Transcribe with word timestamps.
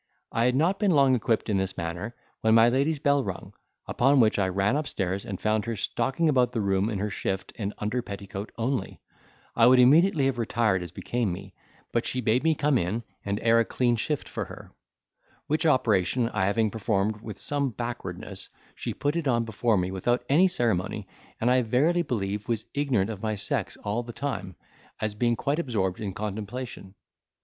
I 0.31 0.45
had 0.45 0.55
not 0.55 0.79
been 0.79 0.89
long 0.89 1.13
equipped 1.13 1.47
in 1.47 1.57
this 1.57 1.77
manner, 1.77 2.15
when 2.39 2.55
my 2.55 2.69
lady's 2.69 2.97
bell 2.97 3.23
rung; 3.23 3.53
upon 3.85 4.19
which, 4.19 4.39
I 4.39 4.47
ran 4.49 4.75
up 4.75 4.87
stairs, 4.87 5.27
and 5.27 5.39
found 5.39 5.65
her 5.65 5.75
stalking 5.75 6.27
about 6.27 6.53
the 6.53 6.59
room 6.59 6.89
in 6.89 6.97
her 6.97 7.11
shift 7.11 7.53
and 7.55 7.71
under 7.77 8.01
petticoat 8.01 8.51
only; 8.57 8.99
I 9.55 9.67
would 9.67 9.77
immediately 9.77 10.25
have 10.25 10.39
retired 10.39 10.81
as 10.81 10.89
became 10.91 11.31
me, 11.31 11.53
but 11.91 12.07
she 12.07 12.19
bade 12.19 12.43
me 12.43 12.55
come 12.55 12.79
in, 12.79 13.03
and 13.23 13.39
air 13.41 13.59
a 13.59 13.63
clean 13.63 13.95
shift 13.95 14.27
for 14.27 14.45
her; 14.45 14.71
which 15.45 15.67
operation 15.67 16.29
I 16.29 16.45
having 16.47 16.71
performed 16.71 17.21
with 17.21 17.37
some 17.37 17.69
backwardness, 17.69 18.49
she 18.73 18.95
put 18.95 19.15
it 19.15 19.27
on 19.27 19.45
before 19.45 19.77
me 19.77 19.91
without 19.91 20.23
any 20.27 20.47
ceremony, 20.47 21.07
and 21.39 21.51
I 21.51 21.61
verily 21.61 22.01
believe 22.01 22.47
was 22.47 22.65
ignorant 22.73 23.11
of 23.11 23.21
my 23.21 23.35
sex 23.35 23.77
all 23.83 24.01
that 24.01 24.15
time, 24.15 24.55
as 24.99 25.13
being 25.13 25.35
quite 25.35 25.59
absorbed 25.59 25.99
in 25.99 26.15
contemplation. 26.15 26.95